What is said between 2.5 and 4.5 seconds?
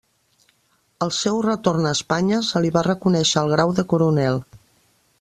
li va reconèixer el grau de coronel.